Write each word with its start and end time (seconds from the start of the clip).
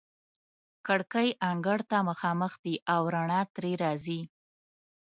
کړکۍ 0.87 1.29
انګړ 1.49 1.79
ته 1.89 1.97
مخامخ 2.09 2.53
دي 2.63 2.75
او 2.93 3.01
رڼا 3.13 3.41
ترې 3.53 3.71
راځي. 3.83 4.21